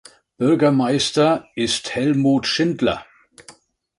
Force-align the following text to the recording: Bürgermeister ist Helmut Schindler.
Bürgermeister 0.39 1.45
ist 1.53 1.93
Helmut 1.93 2.47
Schindler. 2.47 3.05